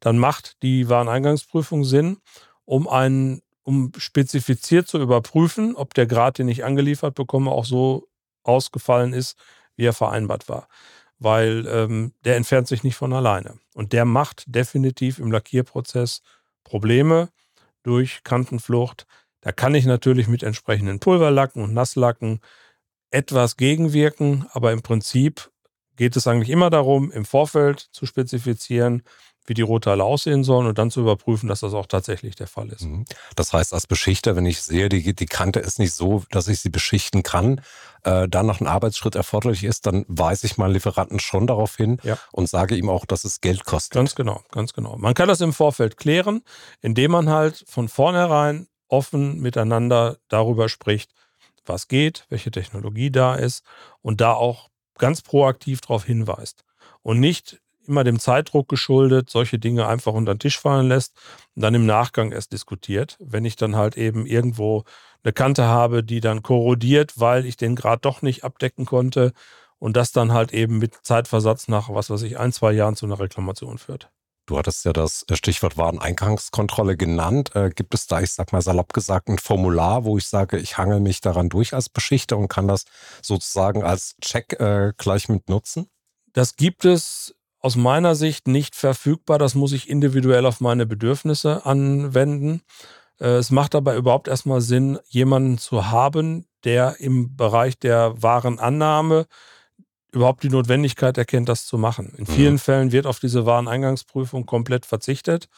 dann 0.00 0.18
macht 0.18 0.60
die 0.62 0.88
Wareneingangsprüfung 0.88 1.84
Sinn, 1.84 2.18
um 2.64 2.88
einen, 2.88 3.42
um 3.62 3.92
spezifiziert 3.96 4.88
zu 4.88 4.98
überprüfen, 4.98 5.76
ob 5.76 5.94
der 5.94 6.06
Grad, 6.06 6.38
den 6.38 6.48
ich 6.48 6.64
angeliefert 6.64 7.14
bekomme, 7.14 7.52
auch 7.52 7.64
so 7.64 8.08
ausgefallen 8.42 9.12
ist, 9.12 9.38
wie 9.76 9.86
er 9.86 9.92
vereinbart 9.92 10.48
war. 10.48 10.66
Weil 11.22 11.66
ähm, 11.68 12.12
der 12.24 12.36
entfernt 12.36 12.68
sich 12.68 12.82
nicht 12.82 12.96
von 12.96 13.12
alleine. 13.12 13.58
Und 13.74 13.92
der 13.92 14.04
macht 14.04 14.44
definitiv 14.46 15.18
im 15.18 15.30
Lackierprozess 15.30 16.22
Probleme 16.64 17.28
durch 17.82 18.22
Kantenflucht. 18.24 19.06
Da 19.40 19.52
kann 19.52 19.74
ich 19.74 19.86
natürlich 19.86 20.28
mit 20.28 20.42
entsprechenden 20.42 21.00
Pulverlacken 21.00 21.62
und 21.62 21.74
Nasslacken 21.74 22.40
etwas 23.10 23.56
gegenwirken, 23.56 24.46
aber 24.52 24.72
im 24.72 24.82
Prinzip 24.82 25.50
geht 25.96 26.16
es 26.16 26.26
eigentlich 26.26 26.48
immer 26.48 26.70
darum, 26.70 27.12
im 27.12 27.24
Vorfeld 27.24 27.78
zu 27.78 28.06
spezifizieren, 28.06 29.02
wie 29.46 29.54
die 29.54 29.62
Rohteile 29.62 30.04
aussehen 30.04 30.44
sollen 30.44 30.66
und 30.66 30.78
dann 30.78 30.90
zu 30.90 31.00
überprüfen, 31.00 31.48
dass 31.48 31.60
das 31.60 31.74
auch 31.74 31.86
tatsächlich 31.86 32.36
der 32.36 32.46
Fall 32.46 32.68
ist. 32.68 32.82
Mhm. 32.82 33.04
Das 33.34 33.52
heißt, 33.52 33.74
als 33.74 33.86
Beschichter, 33.86 34.36
wenn 34.36 34.46
ich 34.46 34.62
sehe, 34.62 34.88
die, 34.88 35.14
die 35.14 35.26
Kante 35.26 35.60
ist 35.60 35.78
nicht 35.78 35.94
so, 35.94 36.22
dass 36.30 36.48
ich 36.48 36.60
sie 36.60 36.70
beschichten 36.70 37.22
kann, 37.22 37.60
äh, 38.04 38.28
da 38.28 38.42
noch 38.42 38.60
ein 38.60 38.66
Arbeitsschritt 38.66 39.14
erforderlich 39.14 39.64
ist, 39.64 39.86
dann 39.86 40.04
weise 40.08 40.46
ich 40.46 40.58
meinen 40.58 40.72
Lieferanten 40.72 41.18
schon 41.18 41.46
darauf 41.46 41.76
hin 41.76 41.98
ja. 42.02 42.18
und 42.30 42.48
sage 42.48 42.76
ihm 42.76 42.88
auch, 42.88 43.04
dass 43.04 43.24
es 43.24 43.40
Geld 43.40 43.64
kostet. 43.64 43.94
Ganz 43.94 44.14
genau, 44.14 44.42
ganz 44.50 44.72
genau. 44.72 44.96
Man 44.96 45.14
kann 45.14 45.28
das 45.28 45.40
im 45.40 45.52
Vorfeld 45.52 45.96
klären, 45.96 46.42
indem 46.80 47.12
man 47.12 47.28
halt 47.28 47.64
von 47.66 47.88
vornherein 47.88 48.68
offen 48.88 49.40
miteinander 49.40 50.18
darüber 50.28 50.68
spricht, 50.68 51.12
was 51.64 51.88
geht, 51.88 52.26
welche 52.28 52.50
Technologie 52.50 53.10
da 53.10 53.34
ist 53.34 53.64
und 54.02 54.20
da 54.20 54.34
auch 54.34 54.68
ganz 54.98 55.22
proaktiv 55.22 55.80
darauf 55.80 56.04
hinweist. 56.04 56.64
Und 57.02 57.18
nicht 57.18 57.61
immer 57.86 58.04
dem 58.04 58.18
Zeitdruck 58.18 58.68
geschuldet, 58.68 59.30
solche 59.30 59.58
Dinge 59.58 59.86
einfach 59.86 60.12
unter 60.12 60.34
den 60.34 60.38
Tisch 60.38 60.58
fallen 60.58 60.88
lässt 60.88 61.14
und 61.54 61.62
dann 61.62 61.74
im 61.74 61.86
Nachgang 61.86 62.32
erst 62.32 62.52
diskutiert. 62.52 63.16
Wenn 63.20 63.44
ich 63.44 63.56
dann 63.56 63.76
halt 63.76 63.96
eben 63.96 64.26
irgendwo 64.26 64.84
eine 65.24 65.32
Kante 65.32 65.64
habe, 65.64 66.02
die 66.02 66.20
dann 66.20 66.42
korrodiert, 66.42 67.18
weil 67.18 67.46
ich 67.46 67.56
den 67.56 67.76
Grad 67.76 68.04
doch 68.04 68.22
nicht 68.22 68.44
abdecken 68.44 68.86
konnte 68.86 69.32
und 69.78 69.96
das 69.96 70.12
dann 70.12 70.32
halt 70.32 70.52
eben 70.52 70.78
mit 70.78 70.94
Zeitversatz 71.02 71.68
nach, 71.68 71.88
was 71.88 72.10
weiß 72.10 72.22
ich, 72.22 72.38
ein, 72.38 72.52
zwei 72.52 72.72
Jahren 72.72 72.96
zu 72.96 73.06
einer 73.06 73.18
Reklamation 73.18 73.78
führt. 73.78 74.10
Du 74.46 74.58
hattest 74.58 74.84
ja 74.84 74.92
das 74.92 75.24
äh, 75.28 75.36
Stichwort 75.36 75.76
Wareneingangskontrolle 75.76 76.96
genannt. 76.96 77.54
Äh, 77.54 77.70
gibt 77.70 77.94
es 77.94 78.08
da, 78.08 78.20
ich 78.20 78.32
sag 78.32 78.52
mal 78.52 78.60
salopp 78.60 78.92
gesagt, 78.92 79.28
ein 79.28 79.38
Formular, 79.38 80.04
wo 80.04 80.18
ich 80.18 80.26
sage, 80.26 80.58
ich 80.58 80.78
hangel 80.78 81.00
mich 81.00 81.20
daran 81.20 81.48
durch 81.48 81.74
als 81.74 81.88
Beschichter 81.88 82.36
und 82.36 82.48
kann 82.48 82.66
das 82.66 82.84
sozusagen 83.22 83.84
als 83.84 84.16
Check 84.20 84.58
äh, 84.60 84.92
gleich 84.96 85.28
mit 85.28 85.48
nutzen? 85.48 85.88
Das 86.32 86.56
gibt 86.56 86.84
es 86.84 87.34
aus 87.62 87.76
meiner 87.76 88.14
Sicht 88.14 88.48
nicht 88.48 88.74
verfügbar. 88.74 89.38
Das 89.38 89.54
muss 89.54 89.72
ich 89.72 89.88
individuell 89.88 90.44
auf 90.44 90.60
meine 90.60 90.84
Bedürfnisse 90.84 91.64
anwenden. 91.64 92.62
Äh, 93.20 93.36
es 93.36 93.50
macht 93.50 93.74
aber 93.74 93.94
überhaupt 93.94 94.28
erstmal 94.28 94.60
Sinn, 94.60 94.98
jemanden 95.08 95.58
zu 95.58 95.90
haben, 95.90 96.46
der 96.64 96.96
im 97.00 97.36
Bereich 97.36 97.78
der 97.78 98.20
Warenannahme 98.20 99.26
überhaupt 100.10 100.42
die 100.42 100.50
Notwendigkeit 100.50 101.16
erkennt, 101.16 101.48
das 101.48 101.64
zu 101.64 101.78
machen. 101.78 102.12
In 102.18 102.26
vielen 102.26 102.54
mhm. 102.54 102.58
Fällen 102.58 102.92
wird 102.92 103.06
auf 103.06 103.18
diese 103.18 103.46
Wareneingangsprüfung 103.46 104.44
komplett 104.44 104.84
verzichtet. 104.84 105.48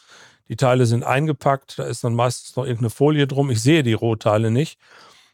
Die 0.48 0.56
Teile 0.56 0.86
sind 0.86 1.02
eingepackt, 1.02 1.78
da 1.78 1.84
ist 1.84 2.04
dann 2.04 2.14
meistens 2.14 2.54
noch 2.54 2.64
irgendeine 2.64 2.90
Folie 2.90 3.26
drum. 3.26 3.50
Ich 3.50 3.62
sehe 3.62 3.82
die 3.82 3.94
Rohteile 3.94 4.50
nicht. 4.50 4.78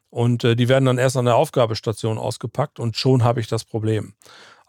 Und 0.08 0.44
äh, 0.44 0.56
die 0.56 0.68
werden 0.68 0.86
dann 0.86 0.98
erst 0.98 1.16
an 1.16 1.24
der 1.24 1.36
Aufgabestation 1.36 2.18
ausgepackt 2.18 2.80
und 2.80 2.96
schon 2.96 3.22
habe 3.22 3.40
ich 3.40 3.46
das 3.46 3.64
Problem. 3.64 4.14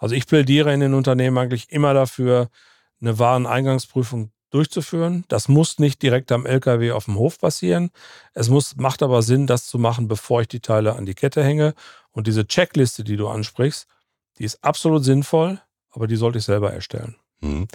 Also 0.02 0.16
ich 0.16 0.26
plädiere 0.26 0.74
in 0.74 0.80
den 0.80 0.96
Unternehmen 0.96 1.38
eigentlich 1.38 1.72
immer 1.72 1.94
dafür, 1.94 2.50
eine 3.02 3.20
Wareneingangsprüfung 3.20 4.32
durchzuführen. 4.50 5.26
Das 5.28 5.48
muss 5.48 5.78
nicht 5.78 6.02
direkt 6.02 6.32
am 6.32 6.48
LKW 6.48 6.92
auf 6.92 7.06
dem 7.06 7.16
Hof 7.16 7.38
passieren. 7.40 7.92
Es 8.34 8.50
muss, 8.50 8.76
macht 8.78 9.04
aber 9.04 9.22
Sinn, 9.22 9.46
das 9.46 9.68
zu 9.68 9.78
machen, 9.78 10.08
bevor 10.08 10.42
ich 10.42 10.48
die 10.48 10.60
Teile 10.60 10.96
an 10.96 11.06
die 11.06 11.14
Kette 11.14 11.44
hänge. 11.44 11.76
Und 12.12 12.26
diese 12.26 12.48
Checkliste, 12.48 13.04
die 13.04 13.16
du 13.16 13.28
ansprichst, 13.28 13.88
die 14.40 14.44
ist 14.44 14.64
absolut 14.64 15.06
sinnvoll, 15.06 15.62
aber 15.92 16.08
die 16.08 16.16
sollte 16.16 16.40
ich 16.40 16.46
selber 16.46 16.74
erstellen. 16.74 17.16
Hm. 17.44 17.68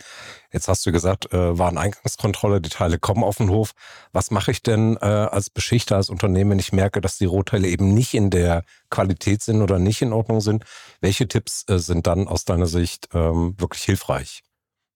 Jetzt 0.52 0.68
hast 0.68 0.86
du 0.86 0.92
gesagt, 0.92 1.32
äh, 1.32 1.58
Wareneingangskontrolle, 1.58 2.60
die 2.60 2.68
Teile 2.68 2.98
kommen 2.98 3.24
auf 3.24 3.38
den 3.38 3.50
Hof. 3.50 3.72
Was 4.12 4.30
mache 4.30 4.52
ich 4.52 4.62
denn 4.62 4.96
äh, 4.96 5.04
als 5.04 5.50
Beschichter, 5.50 5.96
als 5.96 6.08
Unternehmen, 6.08 6.52
wenn 6.52 6.58
ich 6.58 6.72
merke, 6.72 7.00
dass 7.00 7.18
die 7.18 7.24
Rohteile 7.24 7.68
eben 7.68 7.92
nicht 7.92 8.14
in 8.14 8.30
der 8.30 8.64
Qualität 8.90 9.42
sind 9.42 9.62
oder 9.62 9.78
nicht 9.78 10.02
in 10.02 10.12
Ordnung 10.12 10.40
sind? 10.40 10.64
Welche 11.00 11.26
Tipps 11.26 11.64
äh, 11.68 11.78
sind 11.78 12.06
dann 12.06 12.28
aus 12.28 12.44
deiner 12.44 12.66
Sicht 12.66 13.08
ähm, 13.12 13.54
wirklich 13.58 13.82
hilfreich? 13.82 14.42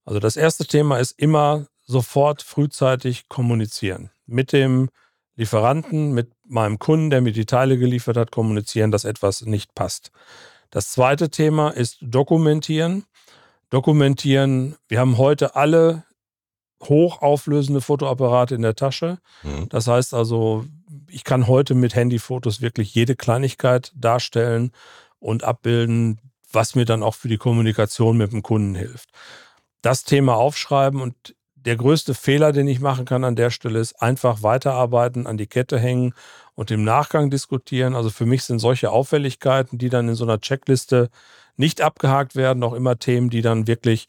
Also 0.05 0.21
das 0.21 0.37
erste 0.37 0.65
Thema 0.67 0.99
ist 0.99 1.19
immer 1.19 1.67
sofort 1.85 2.43
frühzeitig 2.43 3.29
kommunizieren. 3.29 4.11
Mit 4.27 4.53
dem 4.53 4.89
Lieferanten, 5.35 6.13
mit 6.13 6.33
meinem 6.47 6.79
Kunden, 6.79 7.11
der 7.11 7.21
mir 7.21 7.33
die 7.33 7.47
Teile 7.47 7.77
geliefert 7.79 8.17
hat, 8.17 8.31
kommunizieren, 8.31 8.91
dass 8.91 9.05
etwas 9.05 9.43
nicht 9.43 9.75
passt. 9.75 10.11
Das 10.71 10.93
zweite 10.93 11.31
Thema 11.31 11.71
ist 11.71 11.99
dokumentieren 12.01 13.05
dokumentieren. 13.71 14.77
Wir 14.89 15.01
haben 15.01 15.19
heute 15.19 15.57
alle 15.57 16.05
hochauflösende 16.83 17.81
Fotoapparate 17.81 18.55
in 18.55 18.63
der 18.63 18.75
Tasche. 18.75 19.19
Mhm. 19.43 19.69
Das 19.69 19.87
heißt 19.87 20.15
also, 20.15 20.65
ich 21.09 21.25
kann 21.25 21.47
heute 21.47 21.75
mit 21.75 21.95
Handyfotos 21.95 22.61
wirklich 22.61 22.95
jede 22.95 23.17
Kleinigkeit 23.17 23.93
darstellen 23.95 24.73
und 25.19 25.45
abbilden, 25.45 26.21
was 26.53 26.75
mir 26.75 26.85
dann 26.85 27.03
auch 27.03 27.15
für 27.15 27.29
die 27.29 27.39
Kommunikation 27.39 28.17
mit 28.17 28.33
dem 28.33 28.43
Kunden 28.43 28.75
hilft. 28.75 29.11
Das 29.83 30.05
Thema 30.05 30.35
aufschreiben 30.35 31.01
und 31.01 31.35
der 31.55 31.77
größte 31.77 32.15
Fehler, 32.15 32.53
den 32.53 32.69
ich 32.69 32.81
machen 32.81 33.05
kann 33.05 33.23
an 33.23 33.37
der 33.37 33.51
Stelle, 33.51 33.79
ist 33.79 34.01
einfach 34.01 34.43
weiterarbeiten, 34.43 35.27
an 35.27 35.37
die 35.37 35.47
Kette 35.47 35.79
hängen 35.79 36.15
und 36.55 36.71
im 36.71 36.85
Nachgang 36.85 37.29
diskutieren. 37.29 37.95
Also 37.95 38.09
für 38.09 38.25
mich 38.25 38.45
sind 38.45 38.61
solche 38.61 38.91
Auffälligkeiten, 38.91 39.79
die 39.79 39.91
dann 39.91 40.09
in 40.09 40.15
so 40.15 40.25
einer 40.25 40.41
Checkliste 40.41 41.11
nicht 41.61 41.81
abgehakt 41.81 42.35
werden, 42.35 42.65
auch 42.65 42.73
immer 42.73 42.99
Themen, 42.99 43.31
die 43.31 43.43
dann 43.43 43.69
wirklich 43.69 44.07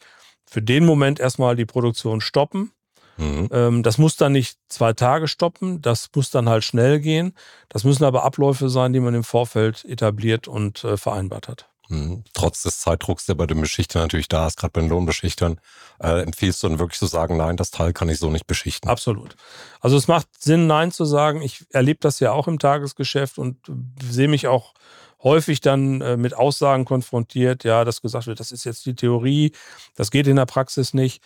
für 0.50 0.62
den 0.62 0.84
Moment 0.84 1.20
erstmal 1.20 1.54
die 1.54 1.66
Produktion 1.66 2.20
stoppen. 2.20 2.72
Mhm. 3.18 3.48
Ähm, 3.52 3.82
das 3.82 3.98
muss 3.98 4.16
dann 4.16 4.32
nicht 4.32 4.58
zwei 4.68 4.94
Tage 4.94 5.28
stoppen, 5.28 5.82
das 5.82 6.08
muss 6.16 6.30
dann 6.30 6.48
halt 6.48 6.64
schnell 6.64 6.98
gehen. 6.98 7.34
Das 7.68 7.84
müssen 7.84 8.04
aber 8.04 8.24
Abläufe 8.24 8.68
sein, 8.68 8.92
die 8.92 9.00
man 9.00 9.14
im 9.14 9.22
Vorfeld 9.22 9.84
etabliert 9.84 10.48
und 10.48 10.82
äh, 10.82 10.96
vereinbart 10.96 11.46
hat. 11.46 11.68
Mhm. 11.88 12.24
Trotz 12.32 12.62
des 12.62 12.80
Zeitdrucks, 12.80 13.26
der 13.26 13.34
bei 13.34 13.46
den 13.46 13.60
Beschichtern 13.60 14.02
natürlich 14.02 14.28
da 14.28 14.46
ist, 14.46 14.58
gerade 14.58 14.72
bei 14.72 14.80
den 14.80 14.88
Lohnbeschichtern, 14.88 15.60
äh, 16.00 16.22
empfiehlst 16.22 16.62
du 16.62 16.68
dann 16.68 16.78
wirklich 16.78 16.98
zu 16.98 17.06
sagen, 17.06 17.36
nein, 17.36 17.58
das 17.58 17.70
Teil 17.70 17.92
kann 17.92 18.08
ich 18.08 18.18
so 18.18 18.30
nicht 18.30 18.46
beschichten? 18.46 18.88
Absolut. 18.88 19.36
Also 19.80 19.96
es 19.96 20.08
macht 20.08 20.28
Sinn, 20.38 20.66
nein 20.66 20.90
zu 20.90 21.04
sagen. 21.04 21.42
Ich 21.42 21.66
erlebe 21.70 22.00
das 22.00 22.18
ja 22.18 22.32
auch 22.32 22.48
im 22.48 22.58
Tagesgeschäft 22.58 23.38
und 23.38 23.58
sehe 24.02 24.28
mich 24.28 24.46
auch 24.46 24.72
häufig 25.22 25.60
dann 25.60 26.00
äh, 26.00 26.16
mit 26.16 26.34
Aussagen 26.34 26.84
konfrontiert, 26.84 27.64
ja, 27.64 27.84
dass 27.84 28.02
gesagt 28.02 28.26
wird, 28.26 28.40
das 28.40 28.52
ist 28.52 28.64
jetzt 28.64 28.86
die 28.86 28.94
Theorie, 28.94 29.52
das 29.94 30.10
geht 30.10 30.26
in 30.26 30.36
der 30.36 30.46
Praxis 30.46 30.94
nicht. 30.94 31.22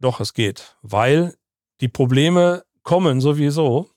Doch, 0.00 0.20
es 0.20 0.34
geht, 0.34 0.76
weil 0.82 1.34
die 1.80 1.88
Probleme 1.88 2.64
kommen 2.82 3.20
sowieso. 3.20 3.90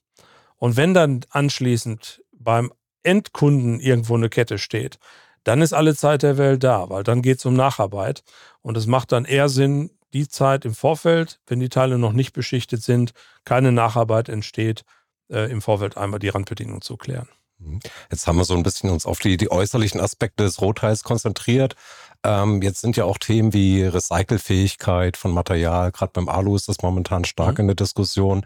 Und 0.57 0.77
wenn 0.77 0.93
dann 0.93 1.25
anschließend 1.29 2.23
beim 2.31 2.71
Endkunden 3.03 3.79
irgendwo 3.79 4.15
eine 4.15 4.29
Kette 4.29 4.57
steht, 4.57 4.99
dann 5.43 5.61
ist 5.61 5.73
alle 5.73 5.95
Zeit 5.95 6.23
der 6.23 6.37
Welt 6.37 6.63
da, 6.63 6.89
weil 6.89 7.03
dann 7.03 7.21
geht 7.21 7.39
es 7.39 7.45
um 7.45 7.55
Nacharbeit. 7.55 8.23
Und 8.61 8.77
es 8.77 8.85
macht 8.85 9.11
dann 9.11 9.25
eher 9.25 9.49
Sinn, 9.49 9.91
die 10.13 10.27
Zeit 10.27 10.65
im 10.65 10.75
Vorfeld, 10.75 11.39
wenn 11.47 11.59
die 11.59 11.69
Teile 11.69 11.97
noch 11.97 12.13
nicht 12.13 12.33
beschichtet 12.33 12.83
sind, 12.83 13.13
keine 13.45 13.71
Nacharbeit 13.71 14.29
entsteht, 14.29 14.83
äh, 15.29 15.49
im 15.49 15.61
Vorfeld 15.61 15.97
einmal 15.97 16.19
die 16.19 16.29
Randbedingungen 16.29 16.81
zu 16.81 16.97
klären. 16.97 17.29
Mhm. 17.61 17.79
Jetzt 18.09 18.27
haben 18.27 18.37
wir 18.37 18.45
so 18.45 18.55
ein 18.55 18.63
bisschen 18.63 18.89
uns 18.89 19.05
auf 19.05 19.19
die, 19.19 19.37
die 19.37 19.51
äußerlichen 19.51 20.01
Aspekte 20.01 20.43
des 20.43 20.61
Rotteils 20.61 21.03
konzentriert. 21.03 21.75
Ähm, 22.23 22.61
jetzt 22.61 22.81
sind 22.81 22.97
ja 22.97 23.05
auch 23.05 23.17
Themen 23.17 23.53
wie 23.53 23.83
Recycelfähigkeit 23.83 25.17
von 25.17 25.31
Material, 25.31 25.91
gerade 25.91 26.11
beim 26.13 26.29
Alu 26.29 26.55
ist 26.55 26.67
das 26.67 26.81
momentan 26.81 27.25
stark 27.25 27.57
mhm. 27.57 27.61
in 27.61 27.67
der 27.67 27.75
Diskussion, 27.75 28.45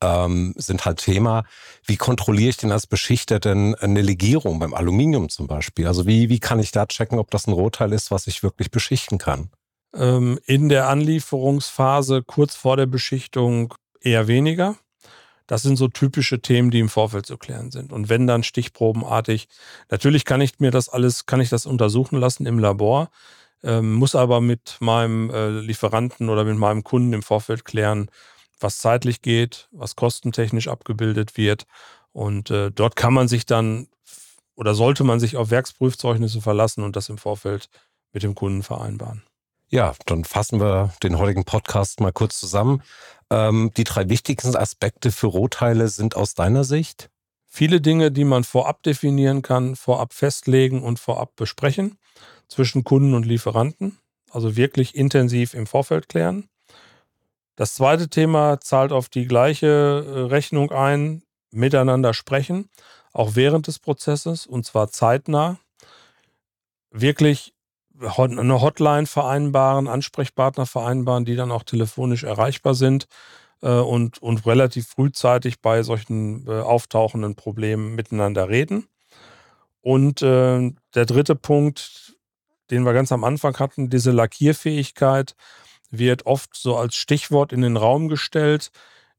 ähm, 0.00 0.54
sind 0.56 0.84
halt 0.84 0.98
Thema. 0.98 1.44
Wie 1.84 1.96
kontrolliere 1.96 2.50
ich 2.50 2.56
denn 2.56 2.72
als 2.72 2.86
Beschichter 2.86 3.40
denn 3.40 3.74
eine 3.74 4.02
Legierung 4.02 4.58
beim 4.58 4.74
Aluminium 4.74 5.28
zum 5.28 5.46
Beispiel? 5.46 5.86
Also 5.86 6.06
wie, 6.06 6.28
wie 6.28 6.40
kann 6.40 6.60
ich 6.60 6.72
da 6.72 6.86
checken, 6.86 7.18
ob 7.18 7.30
das 7.30 7.46
ein 7.46 7.52
Rotteil 7.52 7.92
ist, 7.92 8.10
was 8.10 8.26
ich 8.26 8.42
wirklich 8.42 8.70
beschichten 8.70 9.18
kann? 9.18 9.50
Ähm, 9.94 10.38
in 10.46 10.68
der 10.68 10.88
Anlieferungsphase 10.88 12.22
kurz 12.22 12.56
vor 12.56 12.76
der 12.76 12.86
Beschichtung 12.86 13.74
eher 14.00 14.26
weniger. 14.26 14.76
Das 15.46 15.62
sind 15.62 15.76
so 15.76 15.88
typische 15.88 16.40
Themen, 16.40 16.70
die 16.70 16.80
im 16.80 16.88
Vorfeld 16.88 17.26
zu 17.26 17.36
klären 17.36 17.70
sind. 17.70 17.92
Und 17.92 18.08
wenn 18.08 18.26
dann 18.26 18.42
stichprobenartig, 18.42 19.48
natürlich 19.90 20.24
kann 20.24 20.40
ich 20.40 20.58
mir 20.60 20.70
das 20.70 20.88
alles, 20.88 21.26
kann 21.26 21.40
ich 21.40 21.50
das 21.50 21.66
untersuchen 21.66 22.18
lassen 22.18 22.46
im 22.46 22.58
Labor, 22.58 23.10
ähm, 23.62 23.94
muss 23.94 24.14
aber 24.14 24.40
mit 24.40 24.76
meinem 24.80 25.30
äh, 25.30 25.50
Lieferanten 25.50 26.28
oder 26.28 26.44
mit 26.44 26.56
meinem 26.56 26.84
Kunden 26.84 27.12
im 27.12 27.22
Vorfeld 27.22 27.64
klären, 27.64 28.10
was 28.60 28.78
zeitlich 28.78 29.22
geht, 29.22 29.68
was 29.72 29.96
kostentechnisch 29.96 30.68
abgebildet 30.68 31.36
wird. 31.36 31.66
Und 32.12 32.50
äh, 32.50 32.70
dort 32.70 32.96
kann 32.96 33.12
man 33.12 33.28
sich 33.28 33.46
dann 33.46 33.88
oder 34.56 34.74
sollte 34.74 35.04
man 35.04 35.20
sich 35.20 35.36
auf 35.36 35.50
Werksprüfzeugnisse 35.50 36.40
verlassen 36.40 36.84
und 36.84 36.96
das 36.96 37.08
im 37.08 37.18
Vorfeld 37.18 37.68
mit 38.12 38.22
dem 38.22 38.34
Kunden 38.34 38.62
vereinbaren. 38.62 39.22
Ja, 39.74 39.92
dann 40.06 40.22
fassen 40.22 40.60
wir 40.60 40.94
den 41.02 41.18
heutigen 41.18 41.44
Podcast 41.44 41.98
mal 41.98 42.12
kurz 42.12 42.38
zusammen. 42.38 42.80
Ähm, 43.28 43.72
die 43.76 43.82
drei 43.82 44.08
wichtigsten 44.08 44.54
Aspekte 44.54 45.10
für 45.10 45.26
Rohteile 45.26 45.88
sind 45.88 46.14
aus 46.14 46.34
deiner 46.34 46.62
Sicht? 46.62 47.10
Viele 47.44 47.80
Dinge, 47.80 48.12
die 48.12 48.22
man 48.22 48.44
vorab 48.44 48.84
definieren 48.84 49.42
kann, 49.42 49.74
vorab 49.74 50.12
festlegen 50.12 50.80
und 50.80 51.00
vorab 51.00 51.34
besprechen 51.34 51.98
zwischen 52.46 52.84
Kunden 52.84 53.14
und 53.14 53.26
Lieferanten. 53.26 53.98
Also 54.30 54.54
wirklich 54.54 54.94
intensiv 54.94 55.54
im 55.54 55.66
Vorfeld 55.66 56.08
klären. 56.08 56.48
Das 57.56 57.74
zweite 57.74 58.08
Thema 58.08 58.60
zahlt 58.60 58.92
auf 58.92 59.08
die 59.08 59.26
gleiche 59.26 59.66
äh, 60.06 60.18
Rechnung 60.20 60.70
ein, 60.70 61.24
miteinander 61.50 62.14
sprechen, 62.14 62.68
auch 63.12 63.34
während 63.34 63.66
des 63.66 63.80
Prozesses 63.80 64.46
und 64.46 64.64
zwar 64.64 64.90
zeitnah. 64.90 65.58
Wirklich 66.92 67.54
eine 68.00 68.60
Hotline 68.60 69.06
vereinbaren, 69.06 69.88
Ansprechpartner 69.88 70.66
vereinbaren, 70.66 71.24
die 71.24 71.36
dann 71.36 71.52
auch 71.52 71.62
telefonisch 71.62 72.24
erreichbar 72.24 72.74
sind 72.74 73.06
äh, 73.62 73.68
und, 73.68 74.20
und 74.22 74.46
relativ 74.46 74.88
frühzeitig 74.88 75.60
bei 75.60 75.82
solchen 75.82 76.46
äh, 76.46 76.60
auftauchenden 76.60 77.34
Problemen 77.34 77.94
miteinander 77.94 78.48
reden. 78.48 78.88
Und 79.80 80.22
äh, 80.22 80.72
der 80.94 81.06
dritte 81.06 81.34
Punkt, 81.34 82.16
den 82.70 82.84
wir 82.84 82.94
ganz 82.94 83.12
am 83.12 83.24
Anfang 83.24 83.58
hatten, 83.58 83.90
diese 83.90 84.12
Lackierfähigkeit 84.12 85.36
wird 85.90 86.26
oft 86.26 86.50
so 86.54 86.76
als 86.76 86.96
Stichwort 86.96 87.52
in 87.52 87.60
den 87.60 87.76
Raum 87.76 88.08
gestellt 88.08 88.70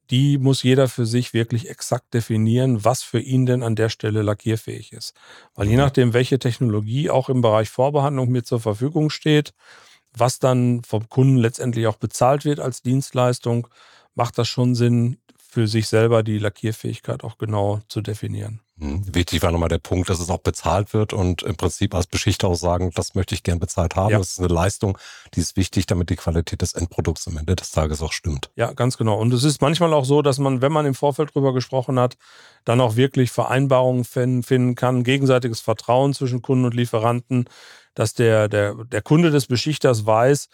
die 0.10 0.38
muss 0.38 0.64
jeder 0.64 0.88
für 0.88 1.06
sich 1.06 1.34
wirklich 1.34 1.70
exakt 1.70 2.14
definieren, 2.14 2.84
was 2.84 3.02
für 3.04 3.20
ihn 3.20 3.46
denn 3.46 3.64
an 3.64 3.76
der 3.76 3.90
Stelle 3.90 4.22
lackierfähig 4.22 4.94
ist. 4.94 5.14
Weil 5.56 5.68
je 5.68 5.74
mhm. 5.74 5.80
nachdem, 5.80 6.14
welche 6.14 6.40
Technologie 6.40 7.10
auch 7.10 7.30
im 7.30 7.42
Bereich 7.42 7.70
Vorbehandlung 7.70 8.30
mir 8.30 8.44
zur 8.44 8.60
Verfügung 8.60 9.10
steht, 9.10 9.54
was 10.14 10.40
dann 10.40 10.84
vom 10.84 11.10
Kunden 11.10 11.38
letztendlich 11.38 11.88
auch 11.88 11.98
bezahlt 11.98 12.46
wird 12.46 12.60
als 12.60 12.82
Dienstleistung, 12.82 13.68
macht 14.14 14.38
das 14.38 14.48
schon 14.48 14.76
Sinn, 14.76 15.18
für 15.56 15.70
sich 15.70 15.88
selber 15.88 16.22
die 16.22 16.38
Lackierfähigkeit 16.38 17.24
auch 17.24 17.38
genau 17.38 17.80
zu 17.88 18.02
definieren. 18.02 18.60
Hm, 18.78 19.16
wichtig 19.16 19.42
war 19.42 19.54
nochmal 19.54 19.70
der 19.70 19.78
Punkt, 19.78 20.10
dass 20.10 20.20
es 20.20 20.30
auch 20.30 20.40
bezahlt 20.40 20.94
wird 20.94 21.14
und 21.14 21.44
im 21.44 21.56
Prinzip 21.56 21.96
als 21.96 22.08
Beschichter 22.08 22.50
auch 22.50 22.56
sagen, 22.56 22.92
das 22.94 23.16
möchte 23.16 23.36
ich 23.36 23.42
gern 23.42 23.58
bezahlt 23.58 23.96
haben. 23.96 24.12
Ja. 24.12 24.18
Das 24.18 24.32
ist 24.32 24.40
eine 24.40 24.50
Leistung, 24.50 24.98
die 25.34 25.40
ist 25.40 25.56
wichtig, 25.56 25.86
damit 25.86 26.10
die 26.10 26.18
Qualität 26.18 26.62
des 26.62 26.74
Endprodukts 26.74 27.26
am 27.30 27.38
Ende 27.38 27.56
des 27.56 27.72
Tages 27.72 28.02
auch 28.02 28.12
stimmt. 28.12 28.52
Ja, 28.58 28.74
ganz 28.74 28.98
genau. 28.98 29.18
Und 29.18 29.34
es 29.34 29.46
ist 29.46 29.62
manchmal 29.62 29.94
auch 29.94 30.04
so, 30.04 30.22
dass 30.22 30.40
man, 30.40 30.62
wenn 30.62 30.74
man 30.74 30.86
im 30.86 30.94
Vorfeld 30.94 31.34
drüber 31.34 31.54
gesprochen 31.54 31.98
hat, 32.02 32.18
dann 32.66 32.82
auch 32.82 32.98
wirklich 32.98 33.32
Vereinbarungen 33.32 34.04
finden 34.04 34.76
kann, 34.76 35.06
gegenseitiges 35.06 35.62
Vertrauen 35.62 36.14
zwischen 36.14 36.42
Kunden 36.42 36.66
und 36.66 36.74
Lieferanten, 36.74 37.46
dass 37.94 38.14
der, 38.14 38.50
der, 38.50 38.76
der 38.76 39.02
Kunde 39.02 39.32
des 39.32 39.48
Beschichters 39.48 40.06
weiß, 40.06 40.50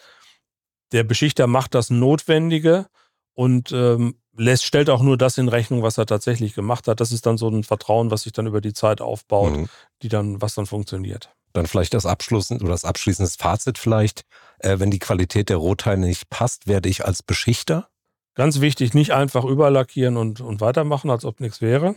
der 0.92 1.02
Beschichter 1.02 1.48
macht 1.48 1.74
das 1.74 1.90
Notwendige 1.90 2.86
und 3.34 3.72
ähm, 3.72 4.14
lässt, 4.36 4.64
stellt 4.64 4.90
auch 4.90 5.02
nur 5.02 5.16
das 5.16 5.38
in 5.38 5.48
Rechnung, 5.48 5.82
was 5.82 5.98
er 5.98 6.06
tatsächlich 6.06 6.54
gemacht 6.54 6.88
hat. 6.88 7.00
Das 7.00 7.12
ist 7.12 7.26
dann 7.26 7.38
so 7.38 7.48
ein 7.48 7.64
Vertrauen, 7.64 8.10
was 8.10 8.22
sich 8.22 8.32
dann 8.32 8.46
über 8.46 8.60
die 8.60 8.72
Zeit 8.72 9.00
aufbaut, 9.00 9.52
mhm. 9.52 9.68
die 10.02 10.08
dann, 10.08 10.40
was 10.40 10.54
dann 10.54 10.66
funktioniert. 10.66 11.30
Dann 11.52 11.66
vielleicht 11.66 11.92
das 11.94 12.06
abschließend 12.06 12.62
oder 12.62 12.72
das 12.72 12.84
abschließendes 12.84 13.36
Fazit 13.36 13.78
vielleicht. 13.78 14.22
Äh, 14.58 14.78
wenn 14.78 14.90
die 14.90 14.98
Qualität 14.98 15.48
der 15.48 15.58
Rohteile 15.58 16.00
nicht 16.00 16.30
passt, 16.30 16.66
werde 16.66 16.88
ich 16.88 17.04
als 17.04 17.22
Beschichter. 17.22 17.88
Ganz 18.34 18.60
wichtig, 18.60 18.94
nicht 18.94 19.12
einfach 19.12 19.44
überlackieren 19.44 20.16
und, 20.16 20.40
und 20.40 20.62
weitermachen, 20.62 21.10
als 21.10 21.26
ob 21.26 21.40
nichts 21.40 21.60
wäre. 21.60 21.94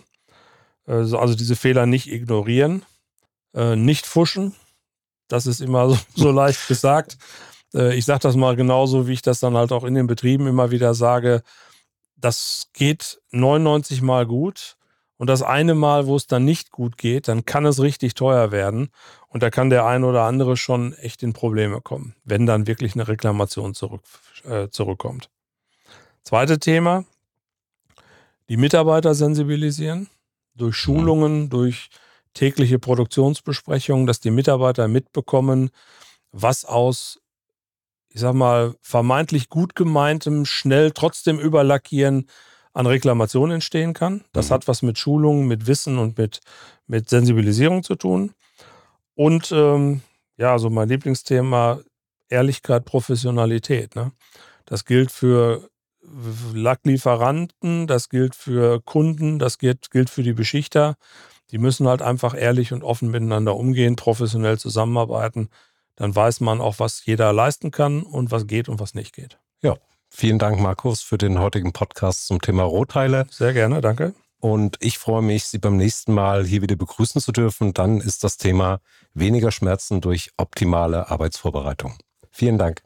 Also, 0.86 1.18
also 1.18 1.36
diese 1.36 1.56
Fehler 1.56 1.86
nicht 1.86 2.12
ignorieren. 2.12 2.84
Äh, 3.54 3.78
nicht 3.78 4.06
fuschen. 4.06 4.54
Das 5.30 5.48
ist 5.48 5.62
immer 5.62 5.90
so, 5.90 5.98
so 6.16 6.32
leicht 6.32 6.68
gesagt. 6.68 7.18
Äh, 7.74 7.96
ich 7.96 8.04
sage 8.04 8.20
das 8.20 8.36
mal 8.36 8.58
genauso, 8.58 9.08
wie 9.08 9.14
ich 9.14 9.22
das 9.22 9.40
dann 9.40 9.56
halt 9.56 9.72
auch 9.72 9.86
in 9.86 9.96
den 9.96 10.08
Betrieben 10.08 10.48
immer 10.48 10.72
wieder 10.72 10.94
sage. 10.94 11.42
Das 12.16 12.70
geht 12.74 13.22
99 13.32 14.02
Mal 14.02 14.26
gut. 14.26 14.78
Und 15.18 15.28
das 15.28 15.42
eine 15.42 15.76
Mal, 15.76 16.08
wo 16.08 16.18
es 16.18 16.28
dann 16.28 16.44
nicht 16.44 16.72
gut 16.72 16.98
geht, 16.98 17.30
dann 17.30 17.46
kann 17.46 17.66
es 17.66 17.82
richtig 17.82 18.16
teuer 18.16 18.52
werden. 18.52 18.90
Und 19.30 19.44
da 19.44 19.50
kann 19.50 19.70
der 19.70 19.86
eine 19.86 20.06
oder 20.06 20.24
andere 20.24 20.58
schon 20.58 20.94
echt 20.94 21.24
in 21.24 21.32
Probleme 21.32 21.80
kommen, 21.80 22.16
wenn 22.26 22.46
dann 22.46 22.68
wirklich 22.68 22.96
eine 22.96 23.08
Reklamation 23.08 23.74
zurück, 23.74 24.02
äh, 24.44 24.68
zurückkommt. 24.70 25.30
Zweite 26.24 26.60
Thema, 26.60 27.06
die 28.50 28.58
Mitarbeiter 28.58 29.16
sensibilisieren 29.16 30.10
durch. 30.56 30.76
Schulungen, 30.76 31.50
durch 31.50 31.90
tägliche 32.34 32.80
Produktionsbesprechungen, 32.80 34.06
dass 34.06 34.20
die 34.20 34.32
Mitarbeiter 34.32 34.88
mitbekommen, 34.88 35.70
was 36.32 36.66
aus, 36.66 37.20
ich 38.16 38.22
sag 38.22 38.34
mal, 38.34 38.76
vermeintlich 38.80 39.50
gut 39.50 39.76
gemeintem, 39.76 40.46
schnell 40.46 40.92
trotzdem 40.92 41.38
überlackieren 41.38 42.28
an 42.72 42.88
Reklamation 42.88 43.52
entstehen 43.52 43.94
kann. 43.94 44.24
Das 44.32 44.50
mhm. 44.50 44.54
hat 44.54 44.68
was 44.70 44.82
mit 44.84 44.98
Schulungen, 44.98 45.48
mit 45.48 45.68
Wissen 45.68 45.98
und 45.98 46.18
mit, 46.18 46.40
mit 46.88 47.10
Sensibilisierung 47.10 47.84
zu 47.84 47.96
tun. 47.96 48.32
Und 49.16 49.52
ähm, 49.52 50.02
ja, 50.38 50.54
also 50.54 50.70
mein 50.70 50.88
Lieblingsthema, 50.88 51.82
Ehrlichkeit, 52.30 52.86
Professionalität. 52.86 53.98
Ne? 53.98 54.14
Das 54.64 54.86
gilt 54.86 55.12
für 55.12 55.70
Lacklieferanten, 56.54 57.86
das 57.86 58.08
gilt 58.08 58.34
für 58.34 58.80
Kunden, 58.80 59.40
das 59.40 59.58
gilt, 59.58 59.92
gilt 59.92 60.10
für 60.10 60.24
die 60.24 60.34
Beschichter. 60.34 60.96
Die 61.52 61.58
müssen 61.58 61.86
halt 61.86 62.02
einfach 62.02 62.34
ehrlich 62.34 62.72
und 62.72 62.82
offen 62.82 63.12
miteinander 63.12 63.58
umgehen, 63.58 63.98
professionell 63.98 64.58
zusammenarbeiten. 64.58 65.50
Dann 65.96 66.16
weiß 66.16 66.42
man 66.42 66.62
auch, 66.62 66.80
was 66.80 67.06
jeder 67.06 67.32
leisten 67.34 67.72
kann 67.72 68.04
und 68.04 68.32
was 68.32 68.48
geht 68.48 68.70
und 68.70 68.80
was 68.80 68.94
nicht 68.94 69.14
geht. 69.14 69.40
Ja, 69.62 69.78
Vielen 70.18 70.40
Dank, 70.40 70.62
Markus, 70.62 71.02
für 71.02 71.18
den 71.18 71.40
heutigen 71.40 71.74
Podcast 71.74 72.28
zum 72.28 72.40
Thema 72.40 72.64
Rohteile. 72.64 73.28
Sehr 73.30 73.52
gerne, 73.52 73.82
danke. 73.82 74.14
Und 74.40 74.78
ich 74.80 74.98
freue 74.98 75.22
mich, 75.22 75.44
Sie 75.46 75.58
beim 75.58 75.76
nächsten 75.76 76.14
Mal 76.14 76.46
hier 76.46 76.62
wieder 76.62 76.78
begrüßen 76.78 77.20
zu 77.20 77.34
dürfen. 77.34 77.74
Dann 77.74 78.00
ist 78.00 78.24
das 78.24 78.38
Thema 78.38 78.80
weniger 79.14 79.52
Schmerzen 79.52 80.00
durch 80.00 80.32
optimale 80.38 81.10
Arbeitsvorbereitung. 81.10 81.98
Vielen 82.32 82.58
Dank. 82.58 82.82